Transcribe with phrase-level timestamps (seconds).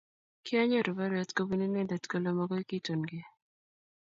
[0.45, 3.25] Kianyoru parwet kobun inendet kole makoy kitunkei.